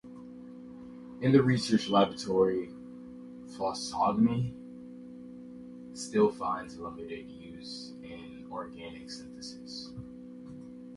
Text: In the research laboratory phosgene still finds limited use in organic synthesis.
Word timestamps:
In 1.21 1.31
the 1.31 1.43
research 1.43 1.87
laboratory 1.87 2.71
phosgene 3.49 4.55
still 5.93 6.31
finds 6.31 6.79
limited 6.79 7.29
use 7.29 7.93
in 8.01 8.47
organic 8.51 9.11
synthesis. 9.11 9.91